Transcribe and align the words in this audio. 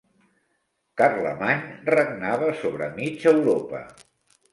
Carlemany 1.01 1.61
regnava 1.89 2.47
sobre 2.63 2.87
mig 2.97 3.27
Europa. 3.33 3.83